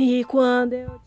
[0.00, 1.00] E quando eu